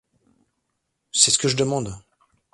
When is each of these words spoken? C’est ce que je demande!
C’est 1.11 1.29
ce 1.29 1.37
que 1.37 1.47
je 1.47 1.55
demande! 1.55 1.95